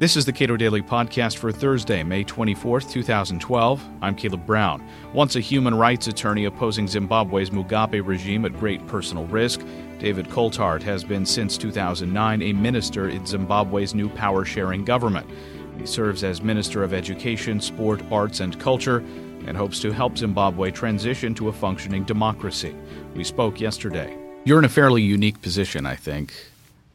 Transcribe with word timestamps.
This 0.00 0.16
is 0.16 0.24
the 0.24 0.32
Cato 0.32 0.56
Daily 0.56 0.80
Podcast 0.80 1.36
for 1.36 1.52
Thursday, 1.52 2.02
May 2.02 2.24
24th, 2.24 2.90
2012. 2.90 3.84
I'm 4.00 4.14
Caleb 4.14 4.46
Brown. 4.46 4.82
Once 5.12 5.36
a 5.36 5.40
human 5.40 5.74
rights 5.74 6.06
attorney 6.06 6.46
opposing 6.46 6.88
Zimbabwe's 6.88 7.50
Mugabe 7.50 8.00
regime 8.02 8.46
at 8.46 8.58
great 8.58 8.86
personal 8.86 9.26
risk, 9.26 9.60
David 9.98 10.26
Coltart 10.28 10.80
has 10.80 11.04
been 11.04 11.26
since 11.26 11.58
2009 11.58 12.40
a 12.40 12.52
minister 12.54 13.10
in 13.10 13.26
Zimbabwe's 13.26 13.94
new 13.94 14.08
power 14.08 14.46
sharing 14.46 14.86
government. 14.86 15.26
He 15.78 15.84
serves 15.84 16.24
as 16.24 16.40
Minister 16.40 16.82
of 16.82 16.94
Education, 16.94 17.60
Sport, 17.60 18.00
Arts, 18.10 18.40
and 18.40 18.58
Culture 18.58 19.04
and 19.46 19.54
hopes 19.54 19.80
to 19.80 19.92
help 19.92 20.16
Zimbabwe 20.16 20.70
transition 20.70 21.34
to 21.34 21.50
a 21.50 21.52
functioning 21.52 22.04
democracy. 22.04 22.74
We 23.14 23.22
spoke 23.22 23.60
yesterday. 23.60 24.16
You're 24.44 24.60
in 24.60 24.64
a 24.64 24.70
fairly 24.70 25.02
unique 25.02 25.42
position, 25.42 25.84
I 25.84 25.96
think 25.96 26.32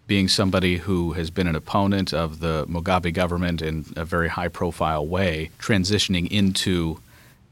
being 0.07 0.27
somebody 0.27 0.77
who 0.77 1.13
has 1.13 1.29
been 1.31 1.47
an 1.47 1.55
opponent 1.55 2.13
of 2.13 2.39
the 2.39 2.65
Mugabe 2.67 3.13
government 3.13 3.61
in 3.61 3.85
a 3.95 4.05
very 4.05 4.29
high 4.29 4.47
profile 4.47 5.05
way, 5.05 5.49
transitioning 5.59 6.27
into 6.29 6.99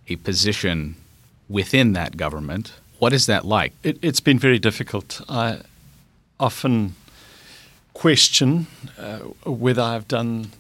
a 0.08 0.16
position 0.18 0.96
within 1.50 1.94
that 1.94 2.18
government. 2.18 2.74
What 3.00 3.14
is 3.14 3.26
that 3.26 3.46
like? 3.46 3.74
It, 3.84 4.04
has 4.04 4.20
been 4.20 4.40
very 4.40 4.60
difficult. 4.60 5.22
I 5.28 5.62
often 6.40 6.96
question 7.94 8.68
uh, 8.98 9.20
whether 9.46 9.82
I've 9.82 10.08
done 10.08 10.52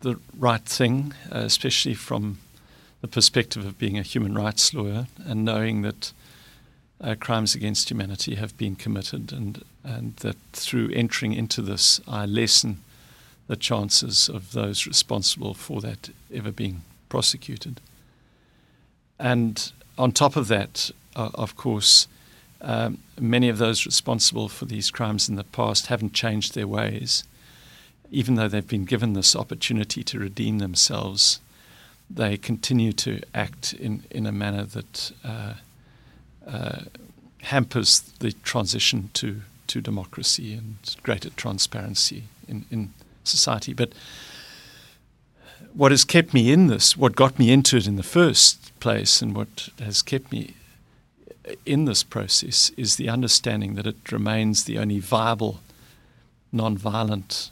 the 0.00 0.18
right 0.38 0.64
thing, 0.64 1.14
uh, 1.32 1.38
especially 1.38 1.94
from 1.94 2.38
the 3.00 3.08
perspective 3.08 3.66
of 3.66 3.78
being 3.78 3.98
a 3.98 4.02
human 4.02 4.34
rights 4.34 4.72
lawyer 4.72 5.06
and 5.26 5.44
knowing 5.44 5.82
that 5.82 6.12
uh, 7.00 7.14
crimes 7.18 7.54
against 7.54 7.90
humanity 7.90 8.36
have 8.36 8.56
been 8.56 8.76
committed, 8.76 9.32
and, 9.32 9.62
and 9.84 10.16
that 10.16 10.36
through 10.52 10.90
entering 10.90 11.32
into 11.32 11.62
this, 11.62 12.00
I 12.08 12.26
lessen 12.26 12.80
the 13.46 13.56
chances 13.56 14.28
of 14.28 14.52
those 14.52 14.86
responsible 14.86 15.54
for 15.54 15.80
that 15.82 16.10
ever 16.32 16.50
being 16.50 16.82
prosecuted. 17.08 17.80
And 19.18 19.72
on 19.98 20.12
top 20.12 20.36
of 20.36 20.48
that, 20.48 20.90
uh, 21.14 21.30
of 21.34 21.56
course, 21.56 22.08
um, 22.60 22.98
many 23.20 23.50
of 23.50 23.58
those 23.58 23.84
responsible 23.84 24.48
for 24.48 24.64
these 24.64 24.90
crimes 24.90 25.28
in 25.28 25.36
the 25.36 25.44
past 25.44 25.86
haven't 25.86 26.14
changed 26.14 26.54
their 26.54 26.66
ways. 26.66 27.24
Even 28.10 28.36
though 28.36 28.48
they've 28.48 28.66
been 28.66 28.86
given 28.86 29.12
this 29.12 29.36
opportunity 29.36 30.02
to 30.04 30.18
redeem 30.18 30.58
themselves, 30.58 31.40
they 32.08 32.36
continue 32.36 32.92
to 32.92 33.20
act 33.34 33.74
in, 33.74 34.04
in 34.10 34.26
a 34.26 34.32
manner 34.32 34.64
that 34.64 35.12
uh, 35.24 35.54
uh, 36.46 36.80
hampers 37.42 38.00
the 38.20 38.32
transition 38.32 39.10
to, 39.14 39.42
to 39.68 39.80
democracy 39.80 40.54
and 40.54 40.76
greater 41.02 41.30
transparency 41.30 42.24
in, 42.48 42.64
in 42.70 42.92
society. 43.24 43.72
But 43.72 43.92
what 45.72 45.90
has 45.90 46.04
kept 46.04 46.32
me 46.32 46.52
in 46.52 46.68
this, 46.68 46.96
what 46.96 47.16
got 47.16 47.38
me 47.38 47.50
into 47.50 47.76
it 47.76 47.86
in 47.86 47.96
the 47.96 48.02
first 48.02 48.78
place, 48.80 49.20
and 49.20 49.34
what 49.34 49.68
has 49.78 50.02
kept 50.02 50.30
me 50.30 50.54
in 51.66 51.84
this 51.84 52.02
process 52.02 52.70
is 52.76 52.96
the 52.96 53.08
understanding 53.08 53.74
that 53.74 53.86
it 53.86 54.12
remains 54.12 54.64
the 54.64 54.78
only 54.78 54.98
viable, 54.98 55.60
non-violent 56.52 57.50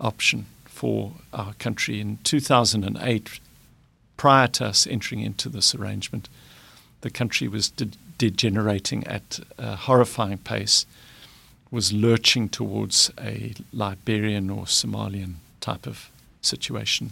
option 0.00 0.46
for 0.64 1.12
our 1.32 1.54
country. 1.54 2.00
In 2.00 2.18
2008, 2.24 3.38
prior 4.16 4.48
to 4.48 4.66
us 4.66 4.86
entering 4.86 5.20
into 5.20 5.48
this 5.48 5.74
arrangement, 5.74 6.28
the 7.02 7.10
country 7.10 7.46
was 7.46 7.68
de- 7.70 7.90
degenerating 8.18 9.06
at 9.06 9.40
a 9.58 9.76
horrifying 9.76 10.38
pace, 10.38 10.86
was 11.70 11.92
lurching 11.92 12.48
towards 12.48 13.10
a 13.20 13.54
Liberian 13.72 14.50
or 14.50 14.64
Somalian 14.64 15.34
type 15.60 15.86
of 15.86 16.10
situation 16.40 17.10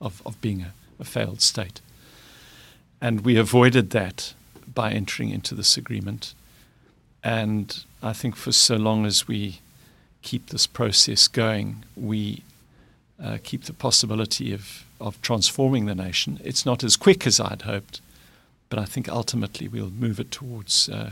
of, 0.00 0.20
of 0.26 0.40
being 0.40 0.62
a, 0.62 0.72
a 1.00 1.04
failed 1.04 1.40
state. 1.40 1.80
And 3.00 3.20
we 3.22 3.36
avoided 3.36 3.90
that 3.90 4.34
by 4.72 4.92
entering 4.92 5.30
into 5.30 5.54
this 5.54 5.76
agreement. 5.76 6.34
And 7.22 7.84
I 8.02 8.12
think 8.12 8.36
for 8.36 8.52
so 8.52 8.76
long 8.76 9.06
as 9.06 9.28
we 9.28 9.60
keep 10.22 10.48
this 10.48 10.66
process 10.66 11.28
going, 11.28 11.84
we 11.96 12.42
uh, 13.22 13.38
keep 13.42 13.64
the 13.64 13.72
possibility 13.72 14.52
of, 14.52 14.84
of 15.00 15.20
transforming 15.22 15.86
the 15.86 15.94
nation. 15.94 16.40
It's 16.42 16.66
not 16.66 16.82
as 16.82 16.96
quick 16.96 17.26
as 17.26 17.38
I'd 17.38 17.62
hoped, 17.62 18.00
but 18.68 18.78
I 18.78 18.84
think 18.84 19.08
ultimately 19.08 19.68
we'll 19.68 19.90
move 19.90 20.18
it 20.18 20.30
towards 20.30 20.88
uh, 20.88 21.10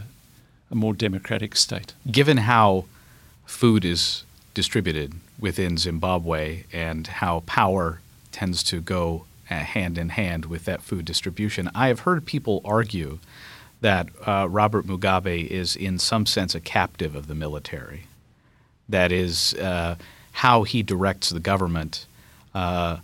a 0.72 0.74
more 0.74 0.94
democratic 0.94 1.54
state. 1.54 1.92
Given 2.10 2.38
how 2.38 2.86
food 3.44 3.84
is 3.84 4.24
distributed 4.54 5.12
within 5.38 5.76
Zimbabwe 5.76 6.64
and 6.72 7.06
how 7.06 7.40
power 7.46 8.00
tends 8.32 8.62
to 8.64 8.80
go 8.80 9.26
uh, 9.50 9.56
hand 9.56 9.98
in 9.98 10.08
hand 10.08 10.46
with 10.46 10.64
that 10.64 10.82
food 10.82 11.04
distribution, 11.04 11.70
I 11.74 11.88
have 11.88 12.00
heard 12.00 12.24
people 12.24 12.62
argue 12.64 13.18
that 13.82 14.08
uh, 14.26 14.48
Robert 14.48 14.86
Mugabe 14.86 15.46
is, 15.46 15.76
in 15.76 15.98
some 15.98 16.24
sense, 16.24 16.54
a 16.54 16.60
captive 16.60 17.14
of 17.14 17.26
the 17.26 17.34
military. 17.34 18.04
That 18.88 19.12
is, 19.12 19.54
uh, 19.54 19.96
how 20.32 20.62
he 20.62 20.82
directs 20.82 21.30
the 21.30 21.40
government 21.40 22.06
uh, 22.54 22.98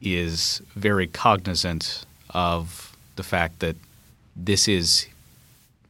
is 0.00 0.62
very 0.74 1.06
cognizant 1.06 2.04
of 2.30 2.96
the 3.16 3.22
fact 3.22 3.58
that 3.60 3.76
this 4.36 4.68
is 4.68 5.08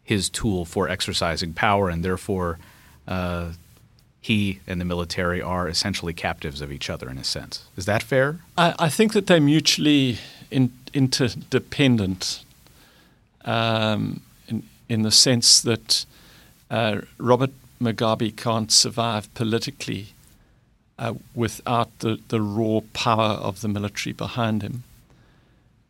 his 0.09 0.31
tool 0.31 0.65
for 0.65 0.89
exercising 0.89 1.53
power, 1.53 1.91
and 1.91 2.03
therefore 2.03 2.59
uh, 3.07 3.51
he 4.23 4.59
and 4.67 4.81
the 4.81 4.85
military 4.87 5.43
are 5.43 5.69
essentially 5.69 6.15
captives 6.15 6.63
of 6.63 6.73
each 6.73 6.89
other 6.89 7.11
in 7.11 7.19
a 7.19 7.25
sense. 7.25 7.67
Is 7.77 7.85
that 7.85 8.03
fair? 8.03 8.41
I, 8.57 8.75
I 8.79 8.89
think 8.89 9.13
that 9.13 9.27
they're 9.27 9.39
mutually 9.39 10.17
in, 10.51 10.73
interdependent 10.95 12.43
um, 13.45 14.23
in, 14.49 14.63
in 14.89 15.03
the 15.03 15.11
sense 15.11 15.61
that 15.61 16.07
uh, 16.71 17.03
Robert 17.19 17.51
Mugabe 17.79 18.35
can't 18.35 18.73
survive 18.73 19.33
politically 19.35 20.07
uh, 20.99 21.13
without 21.35 21.91
the, 21.99 22.19
the 22.29 22.41
raw 22.41 22.81
power 22.95 23.35
of 23.35 23.61
the 23.61 23.69
military 23.69 24.15
behind 24.15 24.63
him 24.63 24.85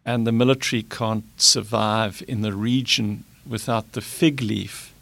and 0.05 0.27
the 0.27 0.33
military 0.33 0.83
can't 0.83 1.27
survive 1.37 2.23
in 2.27 2.41
the 2.41 2.55
region 2.55 3.25
without 3.49 3.93
the 3.93 4.01
fig 4.01 4.41
leaf 4.41 4.93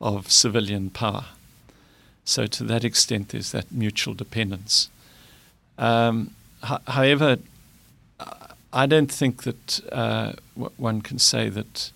of 0.00 0.30
civilian 0.30 0.90
power. 0.90 1.26
So, 2.24 2.46
to 2.46 2.64
that 2.64 2.84
extent, 2.84 3.28
there's 3.30 3.52
that 3.52 3.70
mutual 3.70 4.14
dependence. 4.14 4.88
Um, 5.78 6.32
h- 6.64 6.80
however, 6.88 7.38
I 8.72 8.86
don't 8.86 9.10
think 9.10 9.44
that 9.44 9.80
uh, 9.92 10.32
w- 10.54 10.72
one 10.76 11.00
can 11.00 11.18
say 11.18 11.48
that 11.48 11.92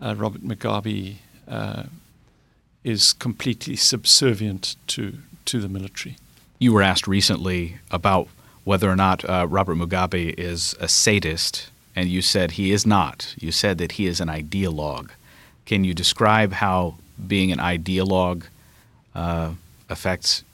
uh, 0.00 0.14
Robert 0.16 0.42
Mugabe 0.42 1.16
uh, 1.48 1.84
is 2.84 3.12
completely 3.12 3.76
subservient 3.76 4.76
to, 4.88 5.14
to 5.46 5.60
the 5.60 5.68
military. 5.68 6.16
You 6.58 6.72
were 6.72 6.82
asked 6.82 7.08
recently 7.08 7.78
about 7.90 8.28
whether 8.64 8.90
or 8.90 8.96
not 8.96 9.24
uh, 9.24 9.46
Robert 9.48 9.76
Mugabe 9.76 10.34
is 10.38 10.74
a 10.78 10.88
sadist 10.88 11.70
and 11.96 12.08
you 12.08 12.22
said 12.22 12.52
he 12.52 12.72
is 12.72 12.86
not. 12.86 13.34
You 13.38 13.52
said 13.52 13.78
that 13.78 13.92
he 13.92 14.06
is 14.06 14.20
an 14.20 14.28
ideologue. 14.28 15.10
Can 15.66 15.84
you 15.84 15.94
describe 15.94 16.52
how 16.52 16.94
being 17.26 17.52
an 17.52 17.58
ideologue 17.58 18.44
uh, 19.14 19.52
affects 19.88 20.44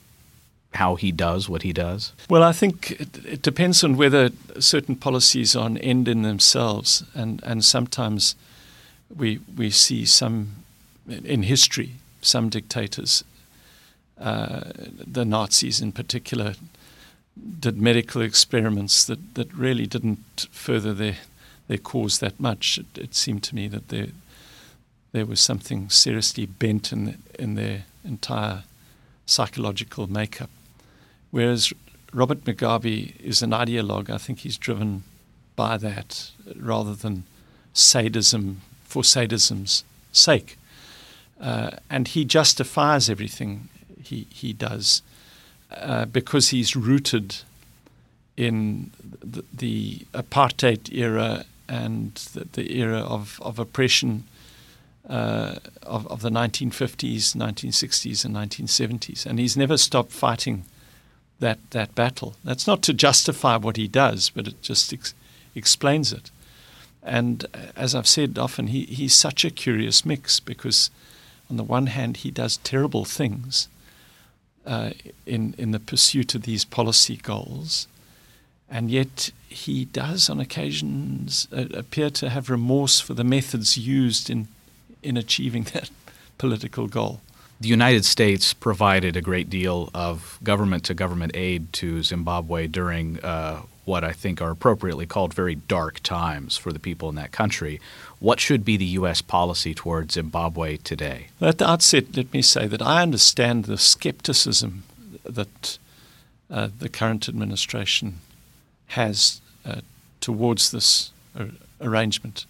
how 0.73 0.95
he 0.95 1.11
does 1.11 1.49
what 1.49 1.63
he 1.63 1.73
does? 1.73 2.13
Well, 2.29 2.43
I 2.43 2.53
think 2.53 2.91
it, 2.91 3.25
it, 3.25 3.41
depends 3.41 3.83
on 3.83 3.97
whether 3.97 4.29
certain 4.59 4.95
policies 4.95 5.55
are 5.55 5.67
an 5.67 5.77
end 5.79 6.07
in 6.07 6.21
themselves, 6.21 7.03
and, 7.13 7.41
and 7.43 7.65
sometimes 7.65 8.35
we 9.13 9.39
we 9.57 9.69
see 9.69 10.05
some 10.05 10.63
in 11.07 11.43
history 11.43 11.95
some 12.21 12.49
dictators, 12.49 13.23
uh, 14.19 14.61
the 14.75 15.25
Nazis 15.25 15.81
in 15.81 15.91
particular, 15.91 16.53
did 17.59 17.81
medical 17.81 18.21
experiments 18.21 19.05
that, 19.05 19.35
that 19.35 19.53
really 19.53 19.87
didn't 19.87 20.47
further 20.51 20.93
their 20.93 21.17
their 21.67 21.77
cause 21.77 22.19
that 22.19 22.37
much. 22.39 22.77
It, 22.77 22.97
it, 22.97 23.15
seemed 23.15 23.43
to 23.43 23.55
me 23.55 23.69
that 23.69 23.87
there 23.87 24.07
there 25.11 25.25
was 25.25 25.39
something 25.39 25.89
seriously 25.89 26.45
bent 26.45 26.91
in 26.91 27.17
in 27.37 27.55
their 27.55 27.85
entire 28.03 28.63
psychological 29.25 30.07
makeup. 30.07 30.49
Whereas 31.31 31.73
Robert 32.13 32.43
Mugabe 32.43 33.19
is 33.21 33.41
an 33.41 33.51
ideologue. 33.51 34.09
I 34.09 34.17
think 34.17 34.39
he's 34.39 34.57
driven 34.57 35.03
by 35.55 35.77
that 35.77 36.31
rather 36.55 36.93
than 36.93 37.23
sadism 37.73 38.61
for 38.83 39.03
sadism's 39.03 39.83
sake. 40.11 40.57
Uh, 41.39 41.71
and 41.89 42.09
he 42.09 42.25
justifies 42.25 43.09
everything 43.09 43.69
he, 44.03 44.27
he 44.29 44.53
does 44.53 45.01
uh, 45.71 46.05
because 46.05 46.49
he's 46.49 46.75
rooted 46.75 47.37
in 48.35 48.91
the, 49.23 49.43
the 49.53 49.99
apartheid 50.13 50.93
era 50.93 51.45
and 51.67 52.15
the, 52.33 52.45
the 52.53 52.77
era 52.77 52.99
of, 52.99 53.39
of 53.41 53.57
oppression 53.57 54.25
uh, 55.07 55.55
of, 55.83 56.07
of 56.07 56.21
the 56.21 56.29
1950s, 56.29 57.35
1960s, 57.35 58.25
and 58.25 58.35
1970s. 58.35 59.25
And 59.25 59.39
he's 59.39 59.57
never 59.57 59.77
stopped 59.77 60.11
fighting 60.11 60.65
that, 61.39 61.59
that 61.71 61.95
battle. 61.95 62.35
That's 62.43 62.67
not 62.67 62.81
to 62.83 62.93
justify 62.93 63.57
what 63.57 63.77
he 63.77 63.87
does, 63.87 64.29
but 64.29 64.47
it 64.47 64.61
just 64.61 64.93
ex- 64.93 65.13
explains 65.55 66.13
it. 66.13 66.31
And 67.03 67.45
uh, 67.53 67.71
as 67.75 67.95
I've 67.95 68.07
said 68.07 68.37
often, 68.37 68.67
he, 68.67 68.85
he's 68.85 69.15
such 69.15 69.43
a 69.43 69.49
curious 69.49 70.05
mix 70.05 70.39
because, 70.39 70.91
on 71.49 71.57
the 71.57 71.63
one 71.63 71.87
hand, 71.87 72.17
he 72.17 72.31
does 72.31 72.57
terrible 72.57 73.05
things 73.05 73.67
uh, 74.65 74.91
in, 75.25 75.55
in 75.57 75.71
the 75.71 75.79
pursuit 75.79 76.35
of 76.35 76.43
these 76.43 76.65
policy 76.65 77.17
goals, 77.17 77.87
and 78.69 78.89
yet 78.89 79.31
he 79.49 79.85
does, 79.85 80.29
on 80.29 80.39
occasions, 80.39 81.47
uh, 81.51 81.65
appear 81.73 82.09
to 82.11 82.29
have 82.29 82.49
remorse 82.49 82.99
for 82.99 83.13
the 83.13 83.23
methods 83.23 83.77
used 83.77 84.29
in, 84.29 84.47
in 85.03 85.17
achieving 85.17 85.63
that 85.73 85.89
political 86.37 86.87
goal 86.87 87.21
the 87.61 87.67
United 87.67 88.03
States 88.05 88.55
provided 88.55 89.15
a 89.15 89.21
great 89.21 89.47
deal 89.47 89.91
of 89.93 90.39
government 90.43 90.83
to 90.85 90.95
government 90.95 91.31
aid 91.35 91.71
to 91.73 92.01
Zimbabwe 92.01 92.65
during 92.65 93.19
uh, 93.19 93.61
what 93.85 94.03
I 94.03 94.13
think 94.13 94.41
are 94.41 94.49
appropriately 94.49 95.05
called 95.05 95.31
very 95.33 95.53
dark 95.53 95.99
times 96.01 96.57
for 96.57 96.73
the 96.73 96.79
people 96.79 97.07
in 97.09 97.15
that 97.15 97.31
country. 97.31 97.79
What 98.19 98.39
should 98.39 98.65
be 98.65 98.77
the 98.77 98.85
U.S. 98.85 99.21
policy 99.21 99.75
towards 99.75 100.15
Zimbabwe 100.15 100.77
today? 100.77 101.27
At 101.39 101.59
the 101.59 101.69
outset, 101.69 102.17
let 102.17 102.33
me 102.33 102.41
say 102.41 102.65
that 102.65 102.81
I 102.81 103.03
understand 103.03 103.65
the 103.65 103.77
skepticism 103.77 104.83
that 105.23 105.77
uh, 106.49 106.69
the 106.79 106.89
current 106.89 107.29
administration 107.29 108.17
has 108.87 109.39
uh, 109.65 109.81
towards 110.19 110.71
this 110.71 111.11
uh, 111.37 111.45
arrangement. 111.79 112.45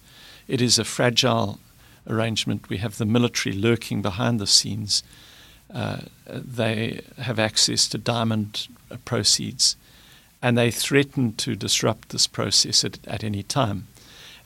It 0.47 0.61
is 0.61 0.79
a 0.79 0.85
fragile 0.85 1.59
arrangement. 2.07 2.69
We 2.69 2.77
have 2.77 2.97
the 2.97 3.05
military 3.05 3.55
lurking 3.55 4.01
behind 4.01 4.39
the 4.39 4.47
scenes. 4.47 5.03
Uh, 5.73 6.01
they 6.27 7.01
have 7.17 7.39
access 7.39 7.87
to 7.89 7.97
diamond 7.97 8.67
uh, 8.89 8.97
proceeds, 9.05 9.75
and 10.41 10.57
they 10.57 10.71
threaten 10.71 11.33
to 11.33 11.55
disrupt 11.55 12.09
this 12.09 12.27
process 12.27 12.83
at, 12.83 12.99
at 13.07 13.23
any 13.23 13.43
time. 13.43 13.87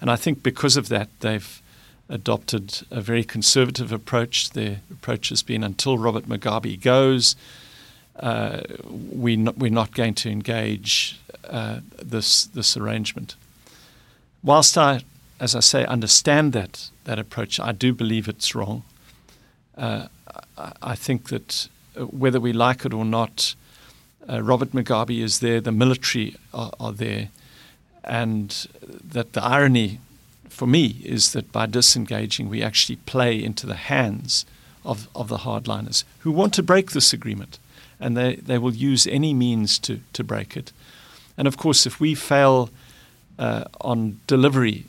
And 0.02 0.12
I 0.12 0.16
think 0.16 0.44
because 0.44 0.78
of 0.78 0.90
that, 0.90 1.10
they've 1.22 1.62
adopted 2.10 2.81
a 2.92 3.02
very 3.02 3.24
conservative 3.24 3.92
approach. 3.92 4.51
Their 4.51 4.81
approach 4.92 5.30
has 5.30 5.42
been 5.42 5.63
until 5.63 5.98
Robert 5.98 6.28
Mugabe 6.28 6.80
goes, 6.80 7.36
uh, 8.19 8.62
we 9.12 9.36
not, 9.36 9.58
we're 9.58 9.72
not 9.72 9.94
going 9.94 10.13
to 10.13 10.30
engage 10.30 11.19
uh, 11.50 11.80
this, 12.01 12.46
this 12.46 12.78
arrangement. 12.78 13.36
Whilst 14.44 14.78
I, 14.78 15.01
as 15.40 15.56
I 15.56 15.60
say, 15.60 15.86
understand 15.86 16.54
that 16.54 16.90
that 17.04 17.20
approach. 17.20 17.60
I 17.60 17.72
do 17.72 17.94
believe 17.94 18.28
it's 18.28 18.56
wrong. 18.56 18.84
Uh, 19.78 20.08
I 20.82 20.96
think 20.96 21.30
that 21.30 21.68
uh, 21.98 22.06
whether 22.06 22.40
we 22.40 22.54
like 22.54 22.86
it 22.86 22.94
or 22.94 23.06
not, 23.06 23.56
uh, 24.30 24.42
Robert 24.42 24.72
Mugabe 24.72 25.22
is 25.22 25.40
there, 25.40 25.62
the 25.62 25.72
military 25.72 26.36
are, 26.54 26.72
are, 26.80 26.92
there, 26.92 27.30
and 28.04 28.68
that 28.82 29.34
the 29.34 29.44
irony 29.44 30.00
for 30.50 30.68
me 30.68 31.02
is 31.04 31.34
that 31.34 31.52
by 31.52 31.66
disengaging, 31.66 32.50
we 32.50 32.64
actually 32.64 32.96
play 32.96 33.44
into 33.44 33.68
the 33.68 33.76
hands 33.76 34.46
of, 34.86 35.10
of 35.14 35.28
the 35.28 35.40
hardliners 35.40 36.06
who 36.20 36.32
want 36.32 36.54
to 36.54 36.64
break 36.64 36.92
this 36.92 37.12
agreement, 37.12 37.60
and 38.00 38.16
they, 38.16 38.36
they 38.36 38.58
will 38.58 38.74
use 38.74 39.06
any 39.06 39.34
means 39.34 39.78
to, 39.80 40.00
to 40.14 40.24
break 40.24 40.56
it. 40.56 40.72
And 41.38 41.48
of 41.48 41.58
course, 41.58 41.86
if 41.86 42.00
we 42.00 42.16
fail 42.16 42.70
uh, 43.38 43.66
on 43.82 44.22
delivery 44.28 44.86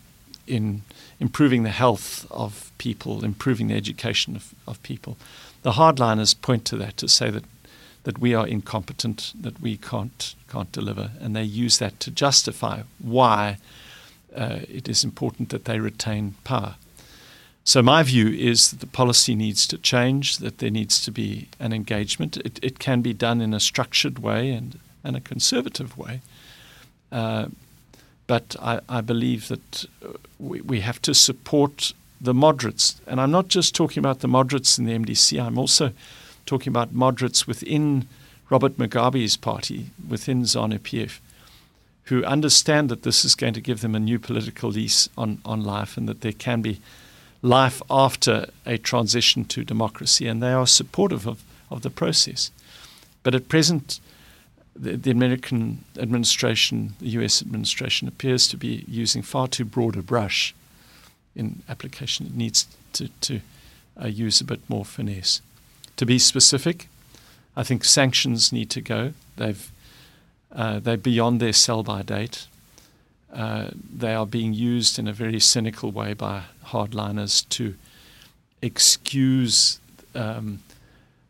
in 0.46 0.82
improving 1.20 1.62
the 1.62 1.70
health 1.70 2.26
of 2.30 2.72
people, 2.78 3.24
improving 3.24 3.68
the 3.68 3.74
education 3.74 4.36
of, 4.36 4.54
of 4.66 4.82
people. 4.82 5.16
The 5.62 5.72
hardliners 5.72 6.40
point 6.40 6.64
to 6.66 6.76
that 6.76 6.96
to 6.98 7.08
say 7.08 7.30
that, 7.30 7.44
that 8.04 8.18
we 8.18 8.34
are 8.34 8.46
incompetent, 8.46 9.32
that 9.40 9.60
we 9.60 9.76
can't, 9.76 10.34
can't 10.48 10.70
deliver, 10.72 11.10
and 11.20 11.34
they 11.34 11.42
use 11.42 11.78
that 11.78 11.98
to 12.00 12.10
justify 12.10 12.82
why 12.98 13.58
uh, 14.34 14.60
it 14.68 14.88
is 14.88 15.02
important 15.02 15.48
that 15.48 15.64
they 15.64 15.80
retain 15.80 16.34
power. 16.44 16.76
So, 17.64 17.82
my 17.82 18.04
view 18.04 18.28
is 18.28 18.70
that 18.70 18.78
the 18.78 18.86
policy 18.86 19.34
needs 19.34 19.66
to 19.66 19.78
change, 19.78 20.38
that 20.38 20.58
there 20.58 20.70
needs 20.70 21.04
to 21.04 21.10
be 21.10 21.48
an 21.58 21.72
engagement. 21.72 22.36
It, 22.36 22.60
it 22.62 22.78
can 22.78 23.02
be 23.02 23.12
done 23.12 23.40
in 23.40 23.52
a 23.52 23.58
structured 23.58 24.20
way 24.20 24.52
and, 24.52 24.78
and 25.02 25.16
a 25.16 25.20
conservative 25.20 25.98
way. 25.98 26.20
Uh, 27.10 27.46
but 28.26 28.56
I, 28.60 28.80
I 28.88 29.00
believe 29.00 29.48
that 29.48 29.84
uh, 30.04 30.12
we, 30.38 30.60
we 30.60 30.80
have 30.80 31.00
to 31.02 31.14
support 31.14 31.92
the 32.20 32.34
moderates. 32.34 33.00
And 33.06 33.20
I'm 33.20 33.30
not 33.30 33.48
just 33.48 33.74
talking 33.74 34.00
about 34.00 34.20
the 34.20 34.28
moderates 34.28 34.78
in 34.78 34.84
the 34.84 34.98
MDC, 34.98 35.40
I'm 35.42 35.58
also 35.58 35.92
talking 36.46 36.70
about 36.70 36.92
moderates 36.92 37.46
within 37.46 38.08
Robert 38.48 38.78
Mugabe's 38.78 39.36
party, 39.36 39.90
within 40.08 40.42
ZANU 40.42 40.78
PF, 40.78 41.18
who 42.04 42.24
understand 42.24 42.88
that 42.88 43.02
this 43.02 43.24
is 43.24 43.34
going 43.34 43.54
to 43.54 43.60
give 43.60 43.80
them 43.80 43.94
a 43.94 44.00
new 44.00 44.18
political 44.18 44.70
lease 44.70 45.08
on, 45.18 45.40
on 45.44 45.64
life 45.64 45.96
and 45.96 46.08
that 46.08 46.20
there 46.20 46.32
can 46.32 46.62
be 46.62 46.80
life 47.42 47.82
after 47.90 48.48
a 48.64 48.78
transition 48.78 49.44
to 49.44 49.64
democracy. 49.64 50.28
And 50.28 50.42
they 50.42 50.52
are 50.52 50.66
supportive 50.66 51.26
of, 51.26 51.42
of 51.70 51.82
the 51.82 51.90
process. 51.90 52.52
But 53.24 53.34
at 53.34 53.48
present, 53.48 53.98
the, 54.78 54.96
the, 54.96 55.10
American 55.10 55.84
administration, 55.98 56.94
the 56.98 57.08
US 57.20 57.42
administration, 57.42 58.08
appears 58.08 58.46
to 58.48 58.56
be 58.56 58.84
using 58.88 59.22
far 59.22 59.48
too 59.48 59.64
broad 59.64 59.96
a 59.96 60.02
brush 60.02 60.54
in 61.34 61.62
application. 61.68 62.26
It 62.26 62.34
needs 62.34 62.66
to, 62.94 63.08
to 63.22 63.40
uh, 64.00 64.06
use 64.06 64.40
a 64.40 64.44
bit 64.44 64.60
more 64.68 64.84
finesse. 64.84 65.40
To 65.96 66.06
be 66.06 66.18
specific, 66.18 66.88
I 67.56 67.62
think 67.62 67.84
sanctions 67.84 68.52
need 68.52 68.70
to 68.70 68.80
go. 68.80 69.12
They've, 69.36 69.70
uh, 70.52 70.80
they're 70.80 70.96
beyond 70.96 71.40
their 71.40 71.52
sell 71.52 71.82
by 71.82 72.02
date. 72.02 72.46
Uh, 73.32 73.68
they 73.94 74.14
are 74.14 74.26
being 74.26 74.52
used 74.52 74.98
in 74.98 75.08
a 75.08 75.12
very 75.12 75.40
cynical 75.40 75.90
way 75.90 76.14
by 76.14 76.44
hardliners 76.66 77.48
to 77.50 77.74
excuse 78.62 79.78
um, 80.14 80.60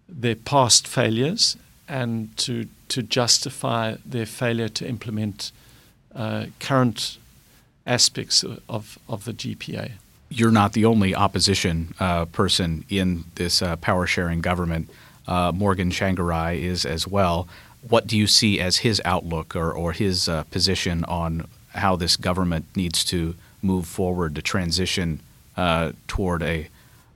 their 0.08 0.37
past 0.37 0.87
failures 0.87 1.56
and 1.88 2.37
to 2.37 2.69
to 2.88 3.03
justify 3.03 3.97
their 4.05 4.27
failure 4.27 4.69
to 4.69 4.88
implement 4.88 5.53
uh, 6.15 6.47
current 6.61 7.19
aspects 7.87 8.44
of, 8.69 8.99
of 9.09 9.25
the 9.25 9.33
GPA. 9.33 9.93
You're 10.29 10.50
not 10.50 10.73
the 10.73 10.85
only 10.85 11.15
opposition 11.15 11.94
uh, 12.00 12.25
person 12.27 12.85
in 12.88 13.25
this 13.37 13.62
uh, 13.62 13.77
power 13.77 14.06
sharing 14.06 14.41
government. 14.41 14.91
Uh, 15.27 15.53
Morgan 15.55 15.91
Tsvangirai 15.91 16.61
is 16.61 16.85
as 16.85 17.06
well. 17.06 17.49
What 17.88 18.06
do 18.06 18.17
you 18.17 18.27
see 18.27 18.61
as 18.61 18.79
his 18.79 19.00
outlook 19.05 19.55
or, 19.55 19.72
or 19.72 19.93
his 19.93 20.29
uh, 20.29 20.43
position 20.44 21.05
on 21.05 21.46
how 21.75 21.94
this 21.94 22.17
government 22.17 22.65
needs 22.75 23.05
to 23.05 23.34
move 23.63 23.87
forward 23.87 24.34
to 24.34 24.43
transition 24.43 25.20
uh, 25.56 25.93
toward 26.08 26.43
a 26.43 26.69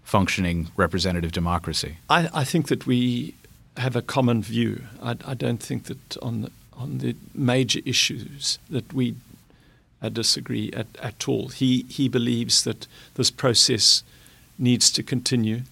functioning 0.04 0.68
representative 0.76 1.33
democracy? 1.33 1.97
I, 2.09 2.28
I 2.33 2.44
think 2.44 2.68
that 2.68 2.87
we 2.87 3.35
have 3.80 3.96
a 3.96 4.02
common 4.02 4.42
view. 4.42 4.84
I, 5.02 5.16
I 5.26 5.34
don't 5.34 5.62
think 5.62 5.84
that 5.84 6.16
on 6.22 6.42
the, 6.42 6.50
on 6.72 6.99
the 6.99 7.14
major 7.34 7.80
issues 7.84 8.58
that 8.70 8.92
we 8.92 9.14
uh, 10.02 10.08
disagree 10.08 10.70
at, 10.72 10.87
at 11.02 11.28
all. 11.28 11.49
He 11.49 11.84
he 11.88 12.08
believes 12.08 12.64
that 12.64 12.87
this 13.14 13.30
process 13.30 14.02
needs 14.58 14.90
to 14.92 15.02
continue, 15.02 15.62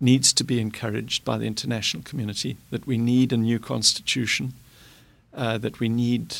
needs 0.00 0.32
to 0.32 0.44
be 0.44 0.60
encouraged 0.60 1.24
by 1.24 1.38
the 1.38 1.46
international 1.46 2.02
community. 2.02 2.56
That 2.70 2.86
we 2.86 2.98
need 2.98 3.32
a 3.32 3.36
new 3.36 3.58
constitution, 3.58 4.52
uh, 5.34 5.58
that 5.58 5.80
we 5.80 5.88
need 5.88 6.36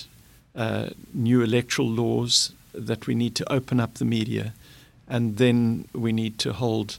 uh, 0.55 0.90
new 1.14 1.43
electoral 1.43 1.88
laws, 1.88 2.52
that 2.73 3.07
we 3.07 3.14
need 3.14 3.35
to 3.35 3.52
open 3.52 3.81
up 3.81 3.95
the 3.95 4.05
media, 4.05 4.52
and 5.09 5.37
then 5.37 5.88
we 5.93 6.12
need 6.12 6.38
to 6.38 6.52
hold 6.52 6.99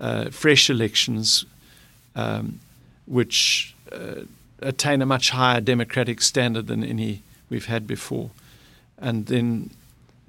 uh, 0.00 0.30
fresh 0.30 0.70
elections. 0.70 1.44
Um, 2.16 2.60
which 3.10 3.74
uh, 3.90 4.22
attain 4.60 5.02
a 5.02 5.06
much 5.06 5.30
higher 5.30 5.60
democratic 5.60 6.22
standard 6.22 6.68
than 6.68 6.84
any 6.84 7.22
we've 7.48 7.66
had 7.66 7.84
before. 7.86 8.30
And 8.98 9.26
then 9.26 9.70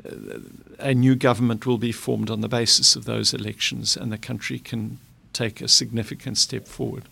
uh, 0.03 0.39
a 0.79 0.93
new 0.95 1.15
government 1.15 1.67
will 1.67 1.77
be 1.77 1.91
formed 1.91 2.31
on 2.31 2.41
the 2.41 2.49
basis 2.49 2.95
of 2.95 3.05
those 3.05 3.35
elections, 3.35 3.95
and 3.95 4.11
the 4.11 4.17
country 4.17 4.57
can 4.57 4.97
take 5.31 5.61
a 5.61 5.67
significant 5.67 6.39
step 6.39 6.67
forward. 6.67 7.03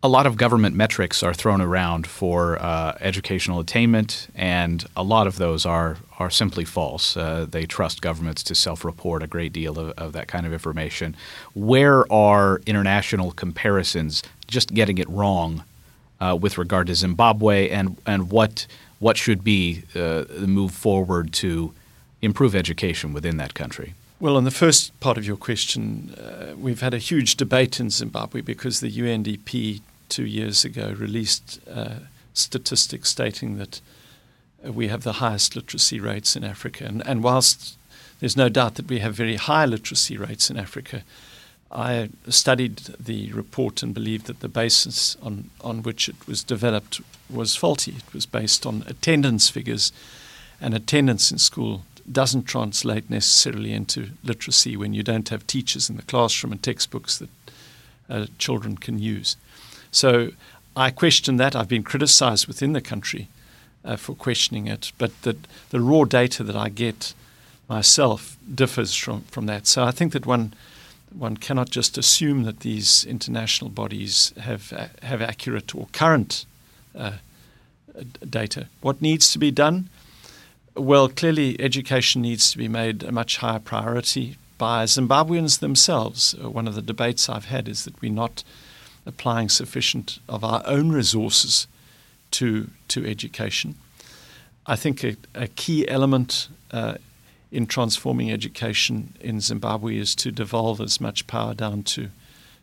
A 0.00 0.08
lot 0.08 0.28
of 0.28 0.36
government 0.36 0.76
metrics 0.76 1.24
are 1.24 1.34
thrown 1.34 1.60
around 1.60 2.06
for 2.06 2.56
uh, 2.62 2.96
educational 3.00 3.58
attainment, 3.58 4.28
and 4.36 4.84
a 4.96 5.02
lot 5.02 5.26
of 5.26 5.38
those 5.38 5.66
are 5.66 5.96
are 6.20 6.30
simply 6.30 6.64
false. 6.64 7.16
Uh, 7.16 7.46
they 7.50 7.66
trust 7.66 8.00
governments 8.00 8.44
to 8.44 8.54
self-report 8.54 9.24
a 9.24 9.26
great 9.26 9.52
deal 9.52 9.76
of, 9.76 9.90
of 9.98 10.12
that 10.12 10.28
kind 10.28 10.46
of 10.46 10.52
information. 10.52 11.16
Where 11.52 12.10
are 12.12 12.60
international 12.64 13.32
comparisons 13.32 14.22
just 14.46 14.72
getting 14.72 14.98
it 14.98 15.08
wrong 15.08 15.64
uh, 16.20 16.38
with 16.40 16.58
regard 16.58 16.86
to 16.86 16.94
Zimbabwe, 16.94 17.68
and 17.68 17.96
and 18.06 18.30
what 18.30 18.68
what 19.00 19.16
should 19.16 19.42
be 19.42 19.82
uh, 19.96 20.26
the 20.28 20.46
move 20.46 20.72
forward 20.72 21.32
to 21.32 21.72
improve 22.22 22.54
education 22.54 23.12
within 23.12 23.36
that 23.38 23.54
country? 23.54 23.94
Well, 24.20 24.36
on 24.36 24.42
the 24.42 24.50
first 24.50 24.98
part 24.98 25.16
of 25.16 25.24
your 25.24 25.36
question, 25.36 26.12
uh, 26.18 26.56
we've 26.56 26.80
had 26.80 26.92
a 26.92 26.98
huge 26.98 27.36
debate 27.36 27.78
in 27.78 27.88
Zimbabwe 27.88 28.40
because 28.40 28.80
the 28.80 28.90
UNDP 28.90 29.80
two 30.08 30.26
years 30.26 30.64
ago 30.64 30.92
released 30.98 31.60
uh, 31.72 32.00
statistics 32.34 33.10
stating 33.10 33.58
that 33.58 33.80
uh, 34.66 34.72
we 34.72 34.88
have 34.88 35.04
the 35.04 35.14
highest 35.14 35.54
literacy 35.54 36.00
rates 36.00 36.34
in 36.34 36.42
Africa. 36.42 36.84
And, 36.84 37.06
and 37.06 37.22
whilst 37.22 37.78
there's 38.18 38.36
no 38.36 38.48
doubt 38.48 38.74
that 38.74 38.88
we 38.88 38.98
have 38.98 39.14
very 39.14 39.36
high 39.36 39.66
literacy 39.66 40.16
rates 40.16 40.50
in 40.50 40.56
Africa, 40.56 41.04
I 41.70 42.08
studied 42.28 42.78
the 42.98 43.30
report 43.32 43.84
and 43.84 43.94
believed 43.94 44.26
that 44.26 44.40
the 44.40 44.48
basis 44.48 45.16
on, 45.22 45.50
on 45.60 45.84
which 45.84 46.08
it 46.08 46.26
was 46.26 46.42
developed 46.42 47.00
was 47.30 47.54
faulty. 47.54 47.92
It 47.92 48.12
was 48.12 48.26
based 48.26 48.66
on 48.66 48.82
attendance 48.88 49.48
figures, 49.48 49.92
and 50.60 50.74
attendance 50.74 51.30
in 51.30 51.38
school 51.38 51.84
doesn't 52.12 52.44
translate 52.44 53.10
necessarily 53.10 53.72
into 53.72 54.10
literacy 54.24 54.76
when 54.76 54.94
you 54.94 55.02
don't 55.02 55.28
have 55.28 55.46
teachers 55.46 55.90
in 55.90 55.96
the 55.96 56.02
classroom 56.02 56.52
and 56.52 56.62
textbooks 56.62 57.18
that 57.18 57.28
uh, 58.08 58.26
children 58.38 58.76
can 58.76 58.98
use. 58.98 59.36
So 59.90 60.30
I 60.76 60.90
question 60.90 61.36
that. 61.36 61.54
I've 61.54 61.68
been 61.68 61.82
criticized 61.82 62.46
within 62.46 62.72
the 62.72 62.80
country 62.80 63.28
uh, 63.84 63.96
for 63.96 64.14
questioning 64.14 64.66
it, 64.66 64.92
but 64.98 65.10
the, 65.22 65.36
the 65.70 65.80
raw 65.80 66.04
data 66.04 66.44
that 66.44 66.56
I 66.56 66.68
get 66.68 67.14
myself 67.68 68.36
differs 68.54 68.94
from, 68.94 69.22
from 69.22 69.46
that. 69.46 69.66
So 69.66 69.84
I 69.84 69.90
think 69.90 70.12
that 70.12 70.26
one 70.26 70.54
one 71.10 71.38
cannot 71.38 71.70
just 71.70 71.96
assume 71.96 72.42
that 72.42 72.60
these 72.60 73.04
international 73.04 73.70
bodies 73.70 74.32
have 74.40 74.72
uh, 74.72 74.88
have 75.02 75.22
accurate 75.22 75.74
or 75.74 75.88
current 75.92 76.44
uh, 76.94 77.12
data. 78.28 78.68
What 78.82 79.00
needs 79.00 79.32
to 79.32 79.38
be 79.38 79.50
done? 79.50 79.88
Well, 80.78 81.08
clearly, 81.08 81.60
education 81.60 82.22
needs 82.22 82.52
to 82.52 82.58
be 82.58 82.68
made 82.68 83.02
a 83.02 83.10
much 83.10 83.38
higher 83.38 83.58
priority 83.58 84.36
by 84.58 84.84
Zimbabweans 84.84 85.58
themselves. 85.58 86.36
Uh, 86.40 86.48
one 86.50 86.68
of 86.68 86.76
the 86.76 86.82
debates 86.82 87.28
I've 87.28 87.46
had 87.46 87.66
is 87.66 87.84
that 87.84 88.00
we're 88.00 88.12
not 88.12 88.44
applying 89.04 89.48
sufficient 89.48 90.20
of 90.28 90.44
our 90.44 90.62
own 90.66 90.92
resources 90.92 91.66
to 92.30 92.70
to 92.88 93.04
education. 93.04 93.74
I 94.66 94.76
think 94.76 95.02
a, 95.02 95.16
a 95.34 95.48
key 95.48 95.88
element 95.88 96.48
uh, 96.70 96.94
in 97.50 97.66
transforming 97.66 98.30
education 98.30 99.14
in 99.20 99.40
Zimbabwe 99.40 99.96
is 99.96 100.14
to 100.14 100.30
devolve 100.30 100.80
as 100.80 101.00
much 101.00 101.26
power 101.26 101.54
down 101.54 101.82
to 101.94 102.10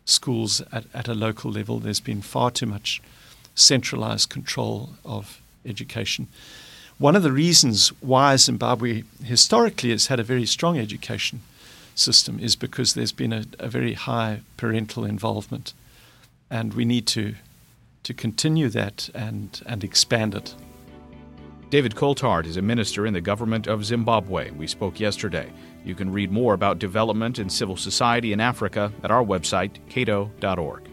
schools 0.06 0.62
at, 0.72 0.84
at 0.94 1.06
a 1.06 1.14
local 1.14 1.50
level. 1.50 1.80
There's 1.80 2.00
been 2.00 2.22
far 2.22 2.50
too 2.50 2.66
much 2.66 3.02
centralized 3.54 4.30
control 4.30 4.90
of 5.04 5.38
education. 5.66 6.28
One 6.98 7.14
of 7.14 7.22
the 7.22 7.32
reasons 7.32 7.88
why 8.00 8.36
Zimbabwe 8.36 9.02
historically 9.22 9.90
has 9.90 10.06
had 10.06 10.18
a 10.18 10.24
very 10.24 10.46
strong 10.46 10.78
education 10.78 11.42
system 11.94 12.38
is 12.38 12.56
because 12.56 12.94
there's 12.94 13.12
been 13.12 13.34
a, 13.34 13.44
a 13.58 13.68
very 13.68 13.92
high 13.92 14.40
parental 14.56 15.04
involvement, 15.04 15.74
and 16.50 16.72
we 16.72 16.84
need 16.84 17.06
to 17.08 17.34
to 18.04 18.14
continue 18.14 18.68
that 18.70 19.10
and 19.14 19.60
and 19.66 19.84
expand 19.84 20.34
it. 20.34 20.54
David 21.68 21.96
Coltart 21.96 22.46
is 22.46 22.56
a 22.56 22.62
minister 22.62 23.06
in 23.06 23.12
the 23.12 23.20
government 23.20 23.66
of 23.66 23.84
Zimbabwe. 23.84 24.50
We 24.52 24.66
spoke 24.66 24.98
yesterday. 24.98 25.52
You 25.84 25.94
can 25.94 26.12
read 26.12 26.32
more 26.32 26.54
about 26.54 26.78
development 26.78 27.38
and 27.38 27.52
civil 27.52 27.76
society 27.76 28.32
in 28.32 28.40
Africa 28.40 28.92
at 29.02 29.10
our 29.10 29.22
website, 29.24 29.72
cato.org. 29.90 30.88